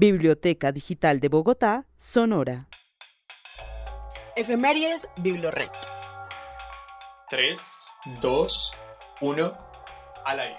[0.00, 2.68] Biblioteca Digital de Bogotá, Sonora.
[4.36, 5.72] Efemérides Biblored.
[7.28, 7.60] 3,
[8.22, 8.72] 2,
[9.20, 9.58] 1,
[10.24, 10.56] al aire.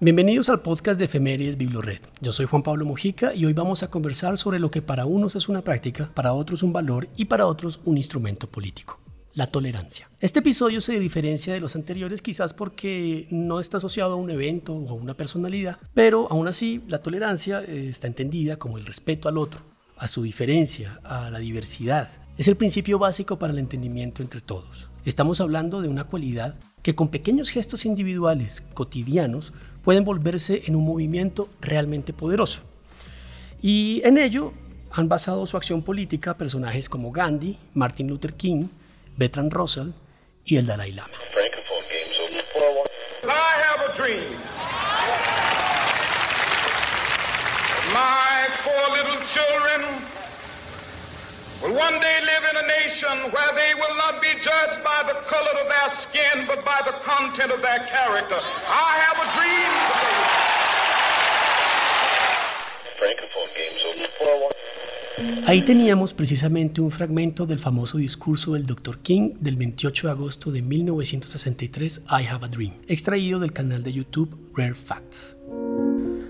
[0.00, 2.02] Bienvenidos al podcast de Efemérides Biblored.
[2.20, 5.34] Yo soy Juan Pablo Mujica y hoy vamos a conversar sobre lo que para unos
[5.34, 9.00] es una práctica, para otros un valor y para otros un instrumento político
[9.36, 10.08] la tolerancia.
[10.18, 14.74] Este episodio se diferencia de los anteriores quizás porque no está asociado a un evento
[14.74, 19.28] o a una personalidad, pero aún así la tolerancia eh, está entendida como el respeto
[19.28, 19.60] al otro,
[19.98, 22.08] a su diferencia, a la diversidad.
[22.38, 24.88] Es el principio básico para el entendimiento entre todos.
[25.04, 29.52] Estamos hablando de una cualidad que con pequeños gestos individuales cotidianos
[29.84, 32.62] pueden volverse en un movimiento realmente poderoso.
[33.60, 34.54] Y en ello
[34.92, 38.68] han basado su acción política personajes como Gandhi, Martin Luther King,
[39.16, 39.94] Bertrand Russell
[40.44, 41.16] y el Dalai Lama.
[43.24, 44.30] I have a dream.
[47.94, 49.80] My four little children
[51.62, 55.14] will one day live in a nation where they will not be judged by the
[55.24, 58.38] color of their skin, but by the content of their character.
[58.68, 59.72] I have a dream.
[63.00, 63.80] Francophone games
[64.20, 64.75] over.
[65.46, 68.98] Ahí teníamos precisamente un fragmento del famoso discurso del Dr.
[68.98, 73.94] King del 28 de agosto de 1963, I Have a Dream, extraído del canal de
[73.94, 75.36] YouTube Rare Facts.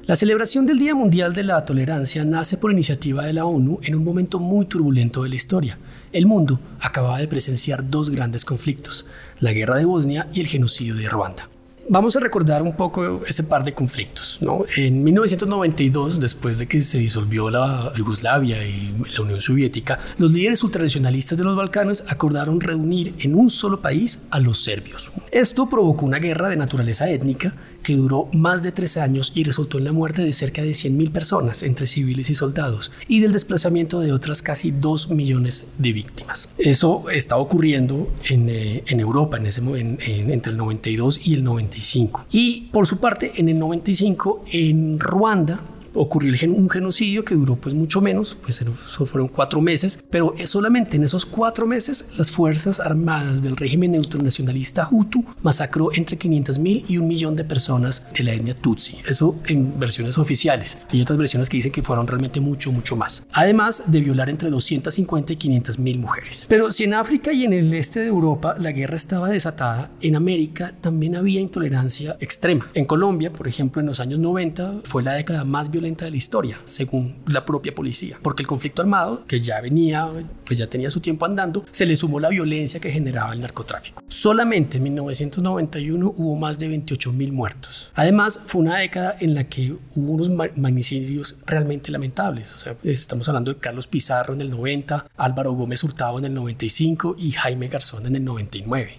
[0.04, 3.96] La celebración del Día Mundial de la Tolerancia nace por iniciativa de la ONU en
[3.96, 5.78] un momento muy turbulento de la historia.
[6.12, 9.04] El mundo acababa de presenciar dos grandes conflictos,
[9.40, 11.48] la guerra de Bosnia y el genocidio de Ruanda.
[11.88, 14.38] Vamos a recordar un poco ese par de conflictos.
[14.40, 14.64] ¿no?
[14.76, 20.64] En 1992, después de que se disolvió la Yugoslavia y la Unión Soviética, los líderes
[20.64, 25.12] ultranacionalistas de los Balcanes acordaron reunir en un solo país a los serbios.
[25.30, 29.78] Esto provocó una guerra de naturaleza étnica que duró más de tres años y resultó
[29.78, 34.00] en la muerte de cerca de 100.000 personas, entre civiles y soldados, y del desplazamiento
[34.00, 36.48] de otras casi 2 millones de víctimas.
[36.58, 42.26] Eso está ocurriendo en, eh, Europa en ese, en, entre el 92 y el 95.
[42.32, 45.60] Y por su parte, en el 95, en Ruanda,
[45.96, 48.64] ocurrió un genocidio que duró pues mucho menos, pues
[49.06, 54.88] fueron cuatro meses, pero solamente en esos cuatro meses las Fuerzas Armadas del régimen ultranacionalista
[54.90, 58.98] Hutu masacró entre 500 mil y un millón de personas de la etnia Tutsi.
[59.08, 60.78] Eso en versiones oficiales.
[60.90, 63.26] Hay otras versiones que dicen que fueron realmente mucho, mucho más.
[63.32, 66.46] Además de violar entre 250 y 500 mil mujeres.
[66.48, 70.16] Pero si en África y en el este de Europa la guerra estaba desatada, en
[70.16, 72.70] América también había intolerancia extrema.
[72.74, 76.16] En Colombia, por ejemplo, en los años 90 fue la década más violenta de la
[76.16, 80.10] historia, según la propia policía, porque el conflicto armado, que ya venía,
[80.44, 84.02] pues ya tenía su tiempo andando, se le sumó la violencia que generaba el narcotráfico.
[84.08, 87.90] Solamente en 1991 hubo más de 28 mil muertos.
[87.94, 92.54] Además, fue una década en la que hubo unos magnicidios realmente lamentables.
[92.54, 96.34] O sea, estamos hablando de Carlos Pizarro en el 90, Álvaro Gómez Hurtado en el
[96.34, 98.98] 95 y Jaime Garzón en el 99.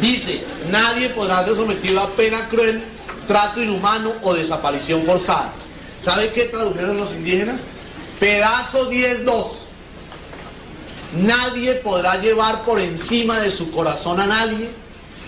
[0.00, 2.80] Dice, nadie podrá ser sometido a pena cruel
[3.28, 5.52] trato inhumano o desaparición forzada.
[6.00, 7.66] ¿Sabe qué tradujeron los indígenas?
[8.18, 9.46] Pedazo 10.2.
[11.20, 14.68] Nadie podrá llevar por encima de su corazón a nadie,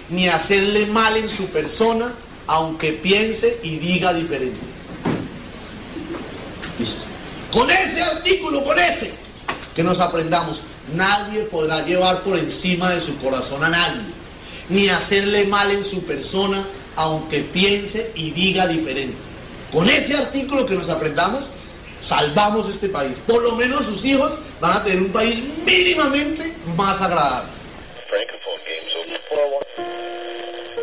[0.09, 2.13] ni hacerle mal en su persona,
[2.49, 4.59] aunque piense y diga diferente.
[6.79, 7.05] Listo.
[7.53, 9.13] Con ese artículo, con ese,
[9.75, 10.63] que nos aprendamos,
[10.95, 14.03] nadie podrá llevar por encima de su corazón a nadie,
[14.71, 16.65] ni hacerle mal en su persona,
[16.97, 19.17] aunque piense y diga diferente.
[19.73, 21.49] Con ese artículo que nos aprendamos,
[21.99, 23.19] salvamos este país.
[23.27, 27.51] Por lo menos sus hijos van a tener un país mínimamente más agradable.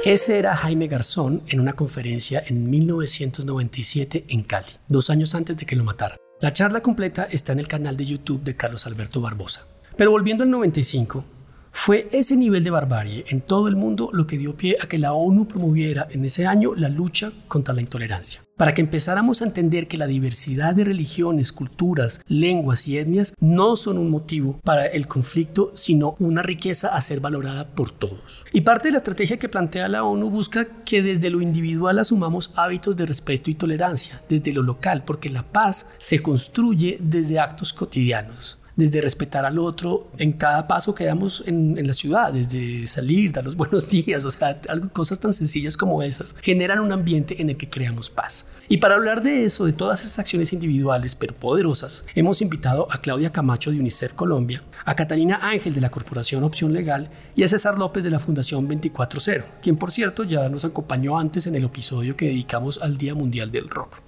[0.06, 5.66] Ese era Jaime Garzón en una conferencia en 1997 en Cali, dos años antes de
[5.66, 6.18] que lo mataran.
[6.40, 9.66] La charla completa está en el canal de YouTube de Carlos Alberto Barbosa.
[9.98, 11.25] Pero volviendo al 95,
[11.72, 14.97] fue ese nivel de barbarie en todo el mundo lo que dio pie a que
[14.97, 18.44] la ONU promoviera en ese año la lucha contra la intolerancia.
[18.57, 23.75] Para que empezáramos a entender que la diversidad de religiones, culturas, lenguas y etnias no
[23.75, 28.45] son un motivo para el conflicto, sino una riqueza a ser valorada por todos.
[28.51, 32.51] Y parte de la estrategia que plantea la ONU busca que desde lo individual asumamos
[32.56, 37.74] hábitos de respeto y tolerancia, desde lo local, porque la paz se construye desde actos
[37.74, 43.33] cotidianos desde respetar al otro en cada paso que damos en, la ciudad, desde salir,
[43.33, 47.41] dar los buenos días, o sea, algo, cosas tan sencillas como esas, generan un ambiente
[47.41, 48.45] en el que creamos paz.
[48.69, 53.01] Y para hablar de eso, de todas esas acciones individuales pero poderosas, hemos invitado a
[53.01, 57.47] Claudia Camacho de UNICEF Colombia, a Catalina Ángel de la Corporación Opción Legal y a
[57.47, 61.63] César López de la Fundación 240, quien por cierto ya nos acompañó antes en el
[61.63, 64.01] episodio que dedicamos al Día Mundial del Rock.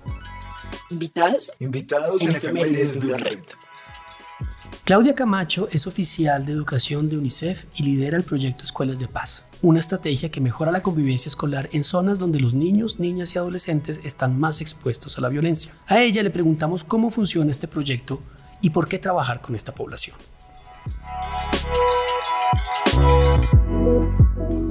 [0.92, 1.52] Invitados.
[1.60, 3.40] Invitados en, en Red.
[4.90, 9.46] Claudia Camacho es oficial de educación de UNICEF y lidera el proyecto Escuelas de Paz,
[9.62, 14.02] una estrategia que mejora la convivencia escolar en zonas donde los niños, niñas y adolescentes
[14.04, 15.76] están más expuestos a la violencia.
[15.86, 18.20] A ella le preguntamos cómo funciona este proyecto
[18.64, 20.18] y por qué trabajar con esta población.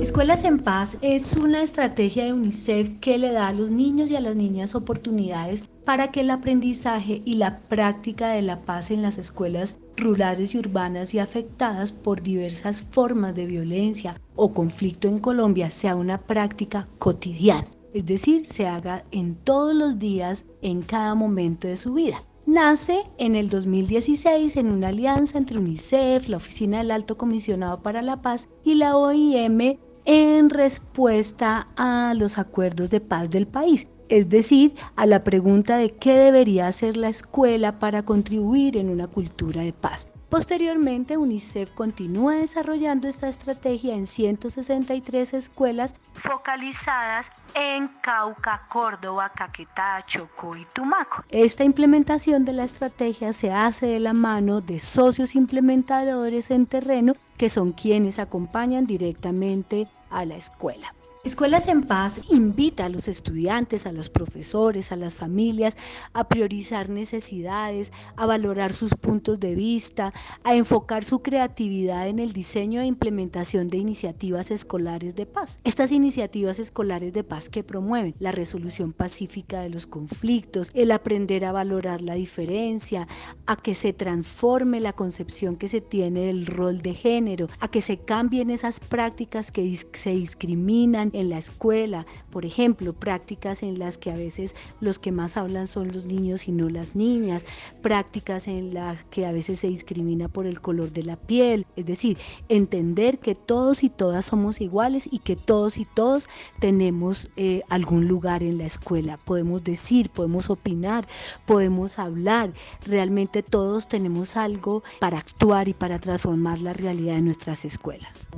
[0.01, 4.17] Escuelas en Paz es una estrategia de UNICEF que le da a los niños y
[4.17, 9.03] a las niñas oportunidades para que el aprendizaje y la práctica de la paz en
[9.03, 15.19] las escuelas rurales y urbanas y afectadas por diversas formas de violencia o conflicto en
[15.19, 21.17] Colombia sea una práctica cotidiana, es decir, se haga en todos los días, en cada
[21.17, 26.79] momento de su vida nace en el 2016 en una alianza entre UNICEF, la Oficina
[26.79, 33.03] del Alto Comisionado para la Paz y la OIM en respuesta a los acuerdos de
[33.03, 38.03] paz del país, es decir, a la pregunta de qué debería hacer la escuela para
[38.03, 40.09] contribuir en una cultura de paz.
[40.29, 50.55] Posteriormente, UNICEF continúa desarrollando esta estrategia en 163 escuelas focalizadas en Cauca, Córdoba, Caquetá, Chocó
[50.55, 51.25] y Tumaco.
[51.31, 57.15] Esta implementación de la estrategia se hace de la mano de socios implementadores en terreno
[57.39, 60.93] que son quienes acompañan directamente a la escuela.
[61.25, 65.77] Escuelas en Paz invita a los estudiantes, a los profesores, a las familias
[66.13, 72.33] a priorizar necesidades, a valorar sus puntos de vista, a enfocar su creatividad en el
[72.33, 75.59] diseño e implementación de iniciativas escolares de paz.
[75.65, 81.45] Estas iniciativas escolares de paz que promueven la resolución pacífica de los conflictos, el aprender
[81.45, 83.09] a valorar la diferencia,
[83.47, 87.83] a que se transforme la concepción que se tiene del rol de género, a que
[87.83, 93.99] se cambien esas prácticas que se discriminan en la escuela, por ejemplo, prácticas en las
[93.99, 97.45] que a veces los que más hablan son los niños y no las niñas,
[97.83, 101.87] prácticas en las que a veces se discrimina por el color de la piel, es
[101.87, 102.19] decir,
[102.49, 106.25] entender que todos y todas somos iguales y que todos y todos
[106.61, 111.07] tenemos eh, algún lugar en la escuela, podemos decir, podemos opinar,
[111.47, 112.51] podemos hablar,
[112.85, 118.29] realmente todos tenemos algo para actuar y para transformar la realidad de nuestras escuelas.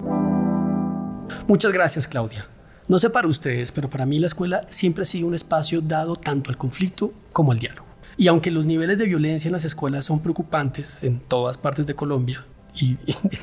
[1.46, 2.48] Muchas gracias, Claudia.
[2.90, 6.16] No sé para ustedes, pero para mí la escuela siempre ha sido un espacio dado
[6.16, 7.86] tanto al conflicto como al diálogo.
[8.16, 11.94] Y aunque los niveles de violencia en las escuelas son preocupantes en todas partes de
[11.94, 12.44] Colombia,
[12.74, 12.96] y,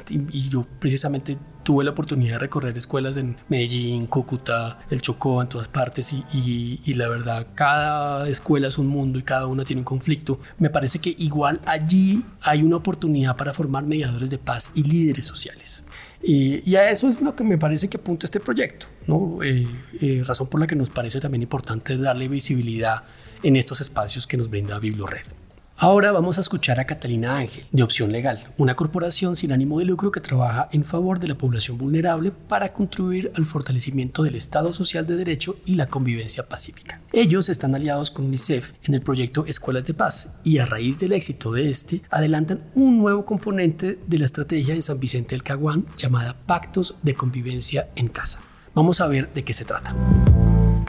[0.49, 5.69] yo precisamente tuve la oportunidad de recorrer escuelas en Medellín, Cúcuta, el Chocó, en todas
[5.69, 9.85] partes y, y, la verdad cada escuela es un mundo y cada una tiene un
[9.85, 10.41] conflicto.
[10.59, 15.25] Me parece que igual allí hay una oportunidad para formar mediadores de paz y líderes
[15.25, 15.85] sociales.
[16.21, 19.39] Y, a eso es lo que me parece que apunta este proyecto, ¿no?
[19.43, 19.67] Eh,
[20.01, 23.03] eh, razón por la que nos parece también importante darle visibilidad
[23.43, 25.25] en estos espacios que nos brinda BiblioRed.
[25.79, 29.85] Ahora vamos a escuchar a Catalina Ángel, de Opción Legal, una corporación sin ánimo de
[29.85, 34.73] lucro que trabaja en favor de la población vulnerable para contribuir al fortalecimiento del Estado
[34.73, 36.99] Social de Derecho y la convivencia pacífica.
[37.13, 41.11] Ellos están aliados con UNICEF en el proyecto Escuelas de Paz y a raíz del
[41.11, 45.85] éxito de este adelantan un nuevo componente de la estrategia en San Vicente del Caguán
[45.95, 48.39] llamada Pactos de Convivencia en Casa.
[48.73, 49.95] Vamos a ver de qué se trata.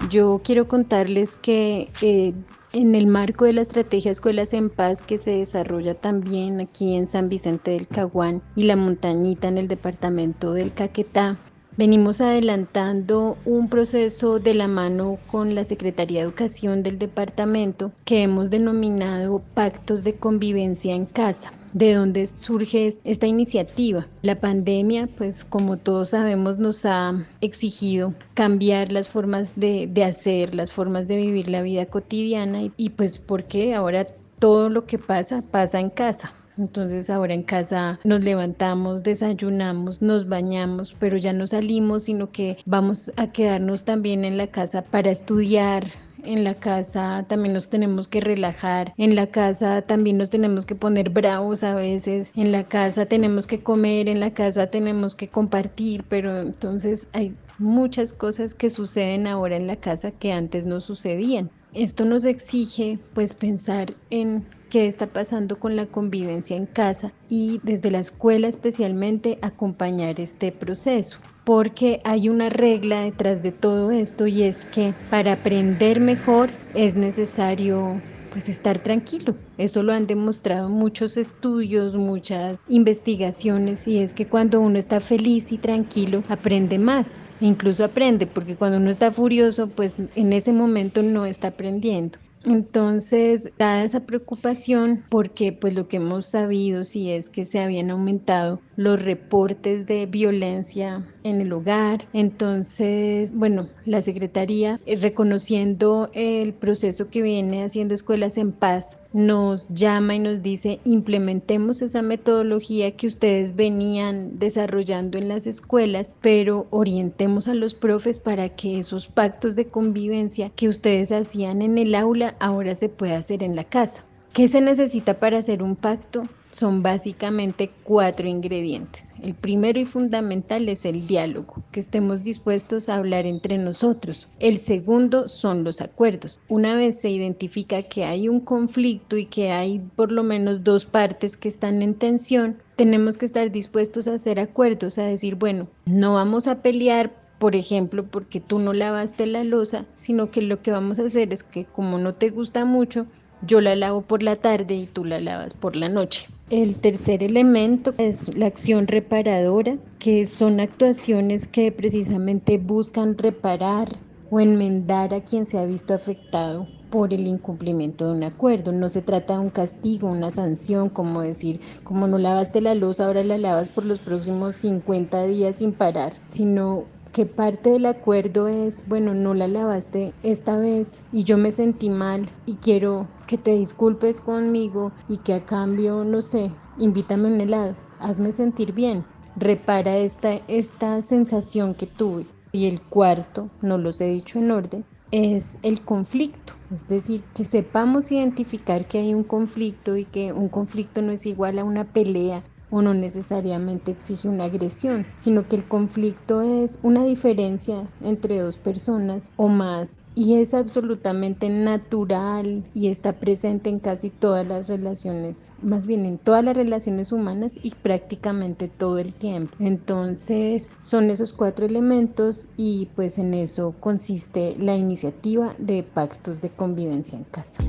[0.09, 2.33] Yo quiero contarles que eh,
[2.73, 7.07] en el marco de la estrategia Escuelas en Paz que se desarrolla también aquí en
[7.07, 11.39] San Vicente del Caguán y la montañita en el departamento del Caquetá,
[11.77, 18.23] venimos adelantando un proceso de la mano con la Secretaría de Educación del departamento que
[18.23, 24.07] hemos denominado Pactos de Convivencia en Casa de dónde surge esta iniciativa.
[24.23, 30.73] La pandemia, pues como todos sabemos, nos ha exigido cambiar las formas de, hacer, las
[30.73, 34.07] formas de vivir la vida cotidiana y, y pues porque ahora
[34.39, 36.33] todo lo que pasa pasa en casa.
[36.59, 42.59] Entonces ahora en casa nos levantamos, desayunamos, nos bañamos, pero ya no salimos, sino que
[42.67, 45.87] vamos a quedarnos también en la casa para estudiar,
[46.25, 50.75] en la casa también nos tenemos que relajar, en la casa también nos tenemos que
[50.75, 55.29] poner bravos a veces, en la casa tenemos que comer, en la casa tenemos que
[55.29, 60.81] compartir, pero entonces hay muchas cosas que suceden ahora en la casa que antes no
[60.81, 61.51] sucedían.
[61.75, 67.61] Esto nos exige pues pensar en qué está pasando con la convivencia en casa y
[67.63, 74.27] desde la escuela especialmente acompañar este proceso porque hay una regla detrás de todo esto
[74.27, 79.35] y es que para aprender mejor es necesario pues estar tranquilo.
[79.57, 85.51] Eso lo han demostrado muchos estudios, muchas investigaciones y es que cuando uno está feliz
[85.51, 87.23] y tranquilo aprende más.
[87.41, 92.19] Incluso aprende porque cuando uno está furioso pues en ese momento no está aprendiendo.
[92.45, 97.91] Entonces, dada esa preocupación, porque pues lo que hemos sabido sí es que se habían
[97.91, 102.07] aumentado los reportes de violencia en el hogar.
[102.13, 109.69] Entonces, bueno, la Secretaría, eh, reconociendo el proceso que viene haciendo Escuelas en Paz, nos
[109.69, 116.67] llama y nos dice, implementemos esa metodología que ustedes venían desarrollando en las escuelas, pero
[116.71, 121.95] orientemos a los profes para que esos pactos de convivencia que ustedes hacían en el
[121.95, 124.05] aula ahora se pueda hacer en la casa.
[124.33, 126.25] ¿Qué se necesita para hacer un pacto?
[126.53, 129.15] son básicamente cuatro ingredientes.
[129.23, 134.29] El primero y fundamental es el diálogo, que estemos dispuestos a hablar entre nosotros.
[134.39, 136.41] El segundo son los acuerdos.
[136.49, 140.87] Una vez se identifica que hay un conflicto y que hay por lo menos dos
[140.87, 145.69] partes que están en tensión, tenemos que estar dispuestos a hacer acuerdos, a decir, bueno,
[145.85, 150.61] no vamos a pelear por ejemplo, porque tú no lavaste la losa, sino que lo
[150.61, 153.07] que vamos a hacer es que como no te gusta mucho,
[153.43, 156.29] yo la lavo por la tarde y tú la lavas por la noche.
[156.51, 163.89] El tercer elemento es la acción reparadora, que son actuaciones que precisamente buscan reparar
[164.31, 168.73] o enmendar a quien se ha visto afectado por el incumplimiento de un acuerdo.
[168.73, 173.01] No se trata de un castigo, una sanción, como decir, como no lavaste la luz,
[173.01, 178.49] ahora la lavas por los próximos 50 días sin parar, sino que parte del acuerdo
[178.49, 183.39] es, bueno, no la lavaste esta vez y yo me sentí mal y quiero que
[183.39, 189.05] te disculpes conmigo y que a cambio, no sé, invítame un helado, hazme sentir bien,
[189.37, 192.27] repara esta, esta sensación que tuve.
[192.53, 196.55] Y el cuarto, no los he dicho en orden, es el conflicto.
[196.73, 201.27] Es decir, que sepamos identificar que hay un conflicto y que un conflicto no es
[201.27, 206.79] igual a una pelea o no necesariamente exige una agresión, sino que el conflicto es
[206.83, 213.79] una diferencia entre dos personas o más y es absolutamente natural y está presente en
[213.79, 219.13] casi todas las relaciones, más bien en todas las relaciones humanas y prácticamente todo el
[219.13, 219.57] tiempo.
[219.61, 226.51] Entonces son esos cuatro elementos y pues en eso consiste la iniciativa de pactos de
[226.51, 227.63] convivencia en casa.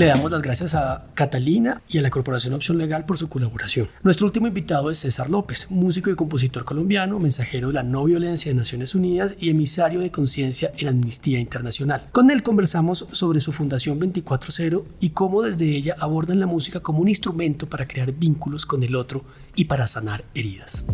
[0.00, 3.90] Le damos las gracias a Catalina y a la Corporación Opción Legal por su colaboración.
[4.02, 8.50] Nuestro último invitado es César López, músico y compositor colombiano, mensajero de la no violencia
[8.50, 12.08] de Naciones Unidas y emisario de conciencia en Amnistía Internacional.
[12.12, 17.00] Con él conversamos sobre su fundación 24-0 y cómo desde ella abordan la música como
[17.00, 20.86] un instrumento para crear vínculos con el otro y para sanar heridas.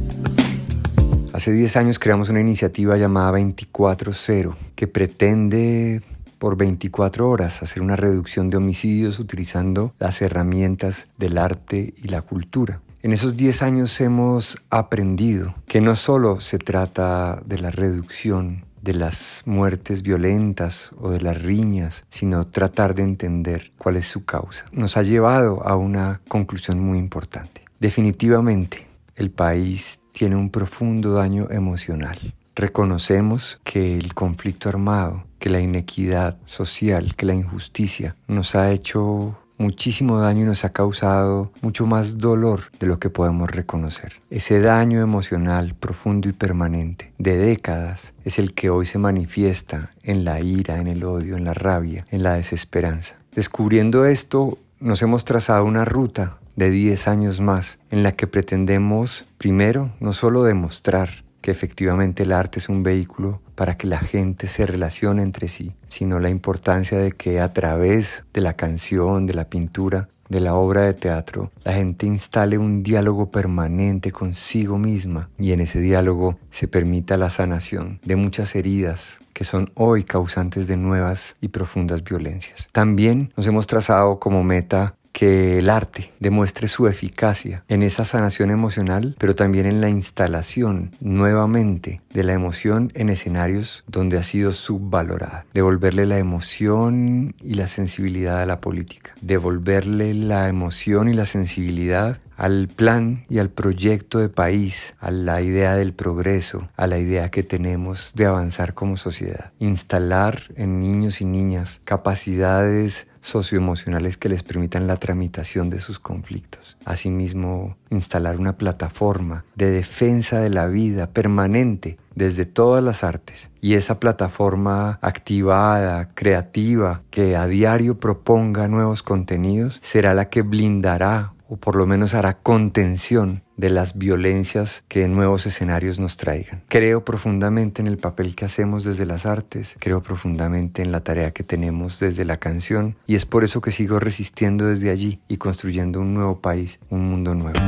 [1.32, 6.02] Hace 10 años creamos una iniciativa llamada 24-0 que pretende
[6.38, 12.23] por 24 horas, hacer una reducción de homicidios utilizando las herramientas del arte y la
[12.23, 12.81] cultura.
[13.02, 18.95] En esos 10 años hemos aprendido que no solo se trata de la reducción de
[18.95, 24.64] las muertes violentas o de las riñas, sino tratar de entender cuál es su causa.
[24.73, 27.62] Nos ha llevado a una conclusión muy importante.
[27.81, 32.35] Definitivamente, el país tiene un profundo daño emocional.
[32.55, 39.37] Reconocemos que el conflicto armado que la inequidad social, que la injusticia nos ha hecho
[39.59, 44.14] muchísimo daño y nos ha causado mucho más dolor de lo que podemos reconocer.
[44.31, 50.25] Ese daño emocional profundo y permanente de décadas es el que hoy se manifiesta en
[50.25, 53.16] la ira, en el odio, en la rabia, en la desesperanza.
[53.35, 59.25] Descubriendo esto, nos hemos trazado una ruta de 10 años más en la que pretendemos
[59.38, 64.49] primero no solo demostrar que efectivamente el arte es un vehículo para que la gente
[64.49, 69.35] se relacione entre sí, sino la importancia de que a través de la canción, de
[69.35, 75.31] la pintura, de la obra de teatro, la gente instale un diálogo permanente consigo misma
[75.38, 80.67] y en ese diálogo se permita la sanación de muchas heridas que son hoy causantes
[80.67, 82.69] de nuevas y profundas violencias.
[82.73, 88.50] También nos hemos trazado como meta que el arte demuestre su eficacia en esa sanación
[88.50, 94.52] emocional, pero también en la instalación nuevamente de la emoción en escenarios donde ha sido
[94.52, 95.44] subvalorada.
[95.52, 99.12] Devolverle la emoción y la sensibilidad a la política.
[99.20, 105.40] Devolverle la emoción y la sensibilidad al plan y al proyecto de país, a la
[105.40, 109.52] idea del progreso, a la idea que tenemos de avanzar como sociedad.
[109.58, 116.76] Instalar en niños y niñas capacidades socioemocionales que les permitan la tramitación de sus conflictos.
[116.85, 123.50] Asimismo, instalar una plataforma de defensa de la vida permanente desde todas las artes.
[123.61, 131.35] Y esa plataforma activada, creativa, que a diario proponga nuevos contenidos, será la que blindará
[131.49, 136.62] o por lo menos hará contención de las violencias que nuevos escenarios nos traigan.
[136.68, 141.30] Creo profundamente en el papel que hacemos desde las artes, creo profundamente en la tarea
[141.30, 145.37] que tenemos desde la canción y es por eso que sigo resistiendo desde allí y
[145.37, 147.58] construyendo un nuevo país, un mundo nuevo.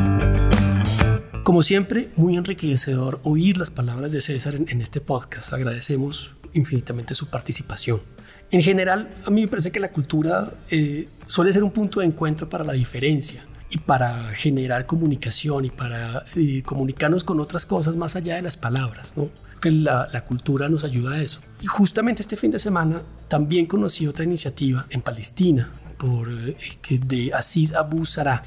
[1.48, 5.54] Como siempre, muy enriquecedor oír las palabras de César en, este podcast.
[5.54, 8.02] Agradecemos infinitamente su participación.
[8.50, 12.06] En general, a mí me parece que la cultura eh, suele ser un punto de
[12.06, 17.96] encuentro para la diferencia y para generar comunicación y para eh, comunicarnos con otras cosas
[17.96, 19.30] más allá de las palabras, ¿no?
[19.58, 21.40] Que la, la, cultura nos ayuda a eso.
[21.62, 26.56] Y justamente este fin de semana también conocí otra iniciativa en Palestina, por, eh,
[26.88, 28.04] de Aziz Abu.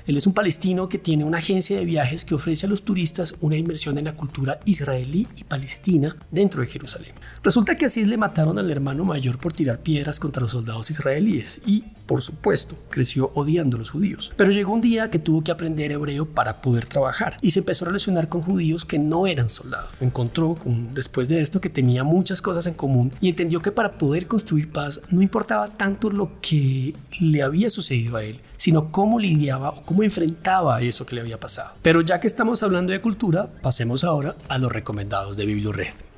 [0.08, 3.36] Él es un palestino que tiene una agencia de viajes que ofrece a los turistas
[3.42, 7.14] una inmersión en la cultura israelí y palestina dentro de Jerusalén.
[7.44, 11.62] Resulta que Aziz le mataron al hermano mayor por tirar piedras contra los soldados israelíes
[11.66, 14.34] y, por supuesto, creció odiando a los judíos.
[14.36, 17.86] Pero llegó un día que tuvo que aprender hebreo para poder trabajar y se empezó
[17.86, 19.92] a relacionar con judíos que no eran soldados.
[20.02, 20.58] Encontró
[20.94, 24.70] después de esto que tenía muchas cosas en común y entendió que para poder construir
[24.74, 29.82] paz no importaba tanto lo que le había sucedido a él, sino cómo lidiaba o
[29.84, 31.76] cómo enfrentaba eso que le había pasado.
[31.82, 36.11] Pero ya que estamos hablando de cultura, pasemos ahora a los recomendados de BiblioRed.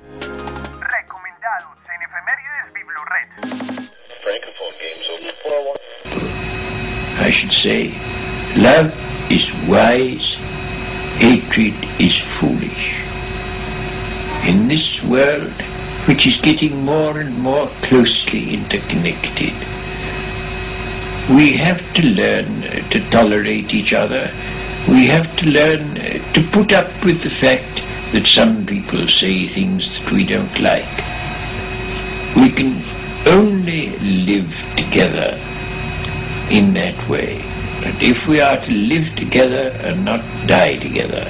[7.34, 7.90] Should say,
[8.56, 8.94] love
[9.30, 10.36] is wise,
[11.18, 13.02] hatred is foolish.
[14.48, 15.54] In this world,
[16.08, 19.54] which is getting more and more closely interconnected,
[21.36, 24.32] we have to learn to tolerate each other.
[24.88, 25.96] We have to learn
[26.34, 30.98] to put up with the fact that some people say things that we don't like.
[32.36, 32.84] We can
[33.26, 35.40] only live together
[36.50, 37.42] in that way.
[37.82, 41.30] But if we are to live together and not die together,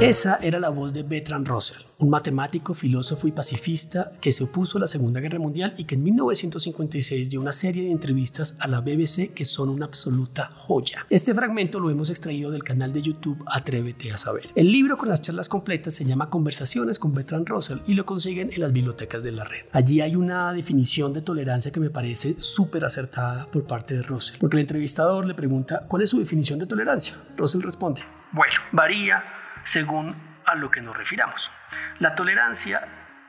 [0.00, 4.78] Esa era la voz de Bertrand Russell, un matemático, filósofo y pacifista que se opuso
[4.78, 8.68] a la Segunda Guerra Mundial y que en 1956 dio una serie de entrevistas a
[8.68, 11.04] la BBC que son una absoluta joya.
[11.10, 14.44] Este fragmento lo hemos extraído del canal de YouTube Atrévete a saber.
[14.54, 18.52] El libro con las charlas completas se llama Conversaciones con Bertrand Russell y lo consiguen
[18.52, 19.66] en las bibliotecas de la red.
[19.72, 24.38] Allí hay una definición de tolerancia que me parece súper acertada por parte de Russell,
[24.38, 27.16] porque el entrevistador le pregunta ¿cuál es su definición de tolerancia?
[27.36, 29.24] Russell responde, bueno, varía
[29.68, 31.50] según a lo que nos refiramos.
[31.98, 32.88] La tolerancia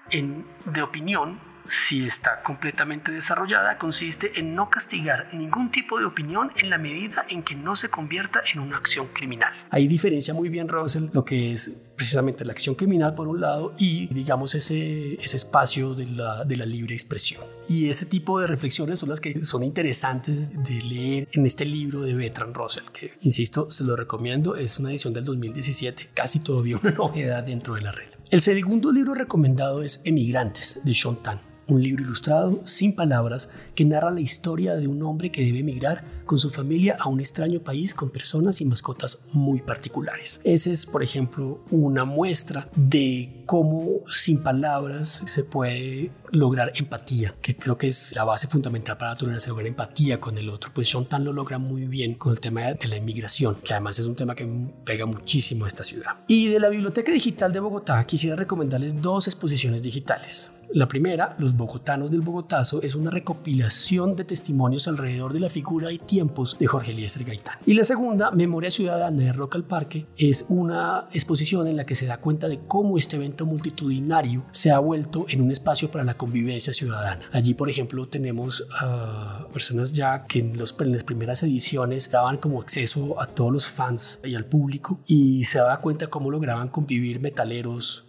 [0.09, 1.37] de opinión,
[1.69, 7.25] si está completamente desarrollada, consiste en no castigar ningún tipo de opinión en la medida
[7.29, 9.53] en que no se convierta en una acción criminal.
[9.69, 13.75] Ahí diferencia muy bien Russell lo que es precisamente la acción criminal por un lado
[13.77, 17.43] y digamos ese, ese espacio de la, de la libre expresión.
[17.67, 22.01] Y ese tipo de reflexiones son las que son interesantes de leer en este libro
[22.01, 26.77] de Bertrand Russell, que insisto, se lo recomiendo, es una edición del 2017, casi todavía
[26.81, 28.07] una novedad dentro de la red.
[28.31, 33.85] El segundo libro recomendado es Emigrantes de Sean Tan un libro ilustrado, sin palabras, que
[33.85, 37.61] narra la historia de un hombre que debe emigrar con su familia a un extraño
[37.61, 40.41] país con personas y mascotas muy particulares.
[40.43, 47.55] Ese es, por ejemplo, una muestra de cómo sin palabras se puede lograr empatía, que
[47.55, 50.71] creo que es la base fundamental para tolerancia, lograr empatía con el otro.
[50.73, 54.05] Pues Tan lo logra muy bien con el tema de la inmigración, que además es
[54.05, 54.47] un tema que
[54.83, 56.17] pega muchísimo a esta ciudad.
[56.27, 60.51] Y de la Biblioteca Digital de Bogotá quisiera recomendarles dos exposiciones digitales.
[60.71, 65.91] La primera, Los Bogotanos del Bogotazo, es una recopilación de testimonios alrededor de la figura
[65.91, 67.57] y tiempos de Jorge Eliezer Gaitán.
[67.65, 71.95] Y la segunda, Memoria Ciudadana de Roca al Parque, es una exposición en la que
[71.95, 76.03] se da cuenta de cómo este evento multitudinario se ha vuelto en un espacio para
[76.03, 77.21] la convivencia ciudadana.
[77.31, 82.37] Allí, por ejemplo, tenemos a personas ya que en, los, en las primeras ediciones daban
[82.37, 86.69] como acceso a todos los fans y al público y se daba cuenta cómo lograban
[86.69, 88.05] convivir metaleros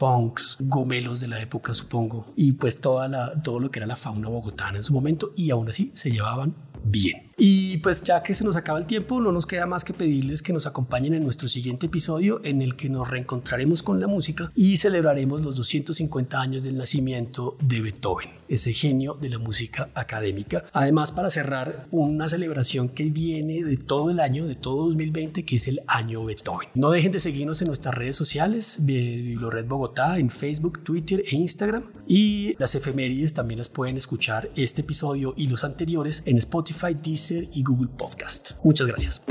[0.00, 3.96] punks, gomelos de la época, supongo, y pues toda la, todo lo que era la
[3.96, 7.29] fauna bogotana en su momento, y aún así se llevaban bien.
[7.42, 10.42] Y pues ya que se nos acaba el tiempo, no nos queda más que pedirles
[10.42, 14.52] que nos acompañen en nuestro siguiente episodio en el que nos reencontraremos con la música
[14.54, 20.66] y celebraremos los 250 años del nacimiento de Beethoven, ese genio de la música académica.
[20.74, 25.56] Además, para cerrar, una celebración que viene de todo el año, de todo 2020, que
[25.56, 26.68] es el año Beethoven.
[26.74, 31.84] No dejen de seguirnos en nuestras redes sociales, Biblored Bogotá, en Facebook, Twitter e Instagram.
[32.06, 36.94] Y las efemérides también las pueden escuchar este episodio y los anteriores en Spotify,
[37.30, 38.52] Y Google Podcast.
[38.64, 39.22] Muchas gracias.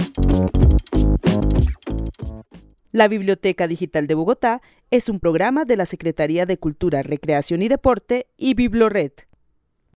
[2.92, 7.68] La Biblioteca Digital de Bogotá es un programa de la Secretaría de Cultura, Recreación y
[7.68, 9.12] Deporte y Biblored.